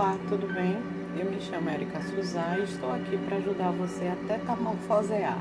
Olá, 0.00 0.16
tudo 0.30 0.50
bem? 0.54 0.78
Eu 1.14 1.30
me 1.30 1.38
chamo 1.42 1.68
Erika 1.68 2.00
Suzá 2.00 2.56
e 2.58 2.62
estou 2.62 2.90
aqui 2.90 3.18
para 3.18 3.36
ajudar 3.36 3.70
você 3.72 4.06
a 4.06 4.14
metamorfosear. 4.14 5.36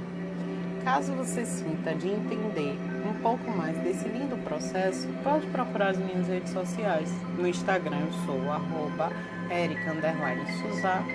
Caso 0.83 1.13
você 1.13 1.46
sinta 1.46 1.96
de 1.96 2.09
entender 2.09 2.77
um 3.09 3.22
pouco 3.22 3.50
mais 3.51 3.77
desse 3.77 4.09
lindo 4.09 4.35
processo, 4.43 5.08
pode 5.24 5.48
procurar 5.48 5.92
as 5.92 5.98
minhas 5.98 6.27
redes 6.27 6.51
sociais. 6.51 7.09
No 7.37 7.48
Instagram 7.48 8.00
eu 8.02 8.11
sou 8.25 8.52
arroba 8.52 9.09
Erika 9.50 9.95
Suzá 10.62 11.05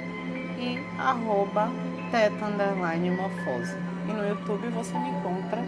e 0.59 0.79
arroba 0.99 1.69
teta 2.11 2.49
morfose. 2.49 3.77
E 4.09 4.13
no 4.15 4.27
YouTube 4.27 4.69
você 4.69 4.99
me 4.99 5.11
encontra 5.11 5.63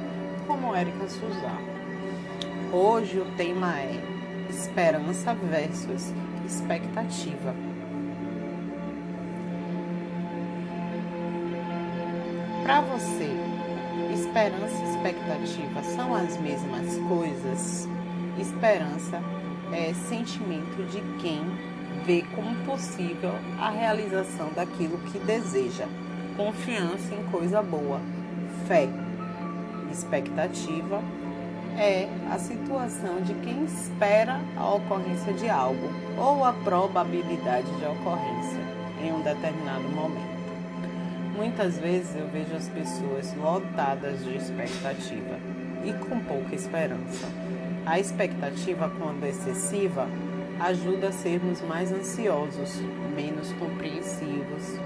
como 0.46 0.74
Erika 0.74 1.06
Suzá. 1.10 1.58
Hoje 2.72 3.20
o 3.20 3.26
tema 3.36 3.78
é 3.78 4.00
esperança 4.48 5.34
versus 5.34 6.14
expectativa. 6.46 7.65
Para 12.66 12.80
você, 12.80 13.30
esperança 14.12 14.82
e 14.82 14.90
expectativa 14.90 15.84
são 15.84 16.12
as 16.12 16.36
mesmas 16.38 16.96
coisas? 17.08 17.88
Esperança 18.40 19.22
é 19.72 19.94
sentimento 19.94 20.84
de 20.90 21.00
quem 21.22 21.44
vê 22.04 22.24
como 22.34 22.56
possível 22.64 23.30
a 23.60 23.70
realização 23.70 24.50
daquilo 24.52 24.98
que 24.98 25.18
deseja. 25.20 25.86
Confiança 26.36 27.14
em 27.14 27.22
coisa 27.30 27.62
boa, 27.62 28.00
fé. 28.66 28.88
Expectativa 29.92 31.00
é 31.78 32.08
a 32.32 32.36
situação 32.36 33.20
de 33.20 33.32
quem 33.44 33.62
espera 33.64 34.40
a 34.56 34.74
ocorrência 34.74 35.32
de 35.34 35.48
algo 35.48 35.88
ou 36.18 36.44
a 36.44 36.52
probabilidade 36.52 37.70
de 37.76 37.84
ocorrência 37.84 38.60
em 39.00 39.12
um 39.12 39.20
determinado 39.20 39.88
momento. 39.90 40.35
Muitas 41.36 41.76
vezes 41.76 42.16
eu 42.16 42.26
vejo 42.28 42.56
as 42.56 42.66
pessoas 42.68 43.34
lotadas 43.34 44.24
de 44.24 44.36
expectativa 44.36 45.38
e 45.84 45.92
com 45.92 46.18
pouca 46.20 46.54
esperança. 46.54 47.26
A 47.84 48.00
expectativa, 48.00 48.90
quando 48.98 49.22
excessiva, 49.24 50.08
ajuda 50.58 51.08
a 51.08 51.12
sermos 51.12 51.60
mais 51.60 51.92
ansiosos, 51.92 52.80
menos 53.14 53.52
compreensivos, 53.52 54.80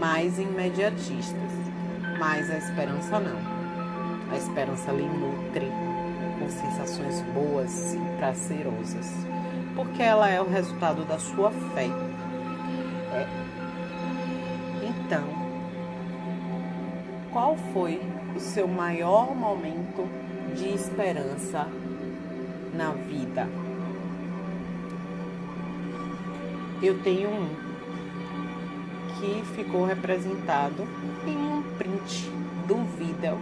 mais 0.00 0.40
imediatistas. 0.40 1.52
Mas 2.18 2.50
a 2.50 2.58
esperança 2.58 3.20
não. 3.20 3.38
A 4.32 4.36
esperança 4.36 4.90
lhe 4.90 5.06
nutre 5.06 5.70
com 6.40 6.48
sensações 6.50 7.20
boas 7.32 7.94
e 7.94 8.16
prazerosas, 8.18 9.12
porque 9.76 10.02
ela 10.02 10.28
é 10.28 10.40
o 10.40 10.48
resultado 10.48 11.04
da 11.04 11.18
sua 11.18 11.50
fé. 11.50 11.86
É. 13.12 13.26
Então, 14.82 15.39
qual 17.32 17.56
foi 17.72 18.00
o 18.34 18.40
seu 18.40 18.66
maior 18.66 19.34
momento 19.34 20.08
de 20.54 20.68
esperança 20.74 21.66
na 22.74 22.90
vida? 22.90 23.48
Eu 26.82 27.00
tenho 27.02 27.30
um 27.30 27.48
que 29.18 29.44
ficou 29.54 29.84
representado 29.84 30.88
em 31.26 31.36
um 31.36 31.62
print 31.76 32.30
do 32.66 32.76
vídeo 32.96 33.38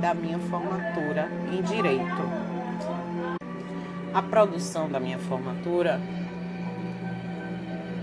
da 0.00 0.12
minha 0.12 0.38
formatura 0.38 1.30
em 1.52 1.62
Direito. 1.62 2.50
A 4.12 4.22
produção 4.22 4.88
da 4.88 4.98
minha 4.98 5.18
formatura 5.18 6.00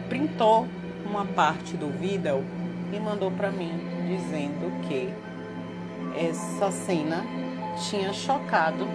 printou 0.07 0.67
uma 1.05 1.25
parte 1.25 1.75
do 1.75 1.89
vídeo 1.89 2.43
e 2.93 2.99
mandou 2.99 3.29
para 3.29 3.51
mim 3.51 3.96
dizendo 4.07 4.71
que 4.87 5.13
essa 6.17 6.71
cena 6.71 7.23
tinha 7.89 8.13
chocado 8.13 8.87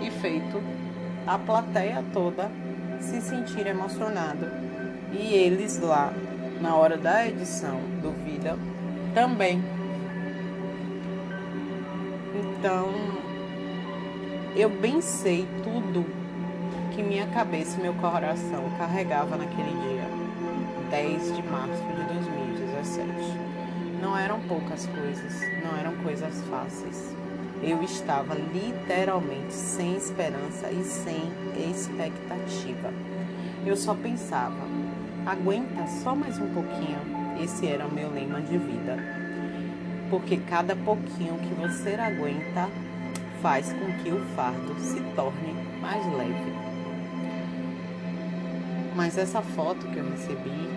e 0.00 0.10
feito 0.10 0.60
a 1.26 1.38
plateia 1.38 2.02
toda 2.12 2.50
se 3.00 3.20
sentir 3.20 3.66
emocionado. 3.66 4.46
E 5.12 5.34
eles 5.34 5.78
lá, 5.78 6.12
na 6.60 6.74
hora 6.74 6.96
da 6.96 7.26
edição 7.26 7.78
do 8.02 8.10
vídeo, 8.24 8.58
também 9.14 9.62
então, 12.64 12.88
eu 14.56 14.70
bem 14.70 15.02
sei 15.02 15.46
tudo 15.62 16.06
que 16.94 17.02
minha 17.02 17.26
cabeça 17.26 17.78
e 17.78 17.82
meu 17.82 17.92
coração 17.92 18.64
carregava 18.78 19.36
naquele 19.36 19.68
dia, 19.68 20.08
10 20.90 21.36
de 21.36 21.42
março 21.42 21.82
de 21.82 22.04
2017. 22.14 23.10
Não 24.00 24.16
eram 24.16 24.40
poucas 24.40 24.86
coisas, 24.86 25.40
não 25.62 25.76
eram 25.78 25.94
coisas 26.02 26.40
fáceis. 26.48 27.14
Eu 27.62 27.82
estava 27.82 28.34
literalmente 28.34 29.52
sem 29.52 29.96
esperança 29.96 30.70
e 30.70 30.84
sem 30.84 31.32
expectativa. 31.70 32.92
Eu 33.64 33.76
só 33.76 33.94
pensava, 33.94 34.66
aguenta 35.24 35.86
só 36.02 36.14
mais 36.14 36.38
um 36.38 36.52
pouquinho. 36.52 36.98
Esse 37.42 37.66
era 37.66 37.86
o 37.86 37.92
meu 37.92 38.10
lema 38.12 38.40
de 38.40 38.58
vida 38.58 39.24
porque 40.10 40.36
cada 40.36 40.76
pouquinho 40.76 41.38
que 41.38 41.54
você 41.54 41.94
aguenta 41.94 42.68
faz 43.42 43.72
com 43.72 43.92
que 44.02 44.10
o 44.10 44.24
fardo 44.36 44.78
se 44.78 45.00
torne 45.16 45.52
mais 45.80 46.06
leve. 46.06 46.52
Mas 48.94 49.18
essa 49.18 49.42
foto 49.42 49.88
que 49.88 49.96
eu 49.96 50.08
recebi, 50.08 50.70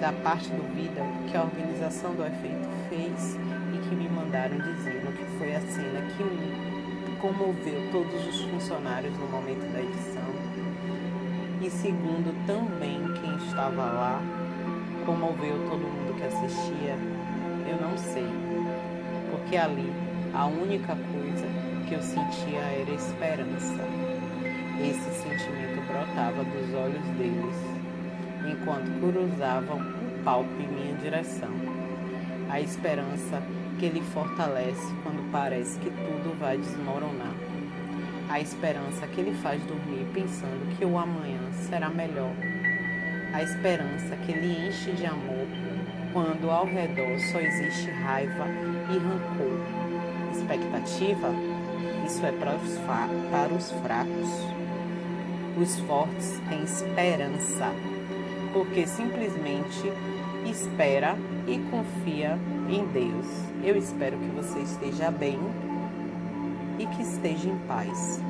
da 0.00 0.12
parte 0.12 0.48
do 0.50 0.62
vídeo 0.74 1.02
que 1.28 1.36
a 1.36 1.42
organização 1.42 2.14
do 2.14 2.24
efeito 2.24 2.68
fez 2.88 3.36
e 3.74 3.88
que 3.88 3.94
me 3.96 4.08
mandaram 4.08 4.56
dizendo 4.56 5.12
que 5.16 5.24
foi 5.38 5.54
a 5.54 5.60
cena 5.60 6.00
que 6.16 7.18
comoveu 7.20 7.90
todos 7.90 8.26
os 8.28 8.42
funcionários 8.42 9.12
no 9.18 9.26
momento 9.26 9.72
da 9.72 9.80
edição. 9.80 10.22
E 11.60 11.68
segundo 11.68 12.32
também 12.46 13.02
quem 13.20 13.36
estava 13.48 13.84
lá, 13.84 14.22
comoveu 15.04 15.68
todo 15.68 15.80
mundo 15.80 16.14
que 16.16 16.22
assistia, 16.22 16.96
eu 17.68 17.80
não 17.80 17.98
sei. 17.98 18.28
Porque 19.32 19.56
ali 19.56 19.92
a 20.32 20.46
única 20.46 20.94
coisa 20.94 21.46
que 21.88 21.94
eu 21.94 22.02
sentia 22.02 22.60
era 22.60 22.90
esperança. 22.92 23.82
Esse 24.80 25.10
sentimento 25.22 25.84
brotava 25.88 26.44
dos 26.44 26.72
olhos 26.72 27.04
deles 27.18 27.77
enquanto 28.50 28.90
cruzavam 29.00 29.78
o 29.78 30.24
palco 30.24 30.50
em 30.60 30.68
minha 30.68 30.94
direção. 30.96 31.50
A 32.50 32.60
esperança 32.60 33.42
que 33.78 33.86
ele 33.86 34.00
fortalece 34.00 34.94
quando 35.02 35.30
parece 35.30 35.78
que 35.78 35.90
tudo 35.90 36.38
vai 36.38 36.58
desmoronar. 36.58 37.34
A 38.28 38.40
esperança 38.40 39.06
que 39.06 39.20
ele 39.20 39.34
faz 39.42 39.62
dormir 39.62 40.06
pensando 40.12 40.76
que 40.76 40.84
o 40.84 40.98
amanhã 40.98 41.52
será 41.52 41.88
melhor 41.88 42.32
a 43.32 43.42
esperança 43.42 44.16
que 44.24 44.32
lhe 44.32 44.68
enche 44.68 44.90
de 44.92 45.04
amor 45.04 45.46
quando 46.12 46.50
ao 46.50 46.64
redor 46.64 47.18
só 47.30 47.38
existe 47.38 47.90
raiva 47.90 48.46
e 48.90 48.98
rancor. 48.98 49.60
Expectativa? 50.32 51.30
Isso 52.06 52.24
é 52.24 52.32
para 52.32 52.56
os, 52.56 52.78
para 53.30 53.52
os 53.52 53.70
fracos. 53.82 54.30
Os 55.60 55.78
fortes 55.80 56.40
têm 56.48 56.62
esperança, 56.62 57.70
porque 58.52 58.86
simplesmente 58.86 59.92
espera 60.46 61.16
e 61.46 61.58
confia 61.70 62.38
em 62.68 62.84
Deus. 62.86 63.26
Eu 63.62 63.76
espero 63.76 64.16
que 64.18 64.28
você 64.28 64.60
esteja 64.60 65.10
bem 65.10 65.38
e 66.78 66.86
que 66.86 67.02
esteja 67.02 67.48
em 67.48 67.58
paz. 67.66 68.20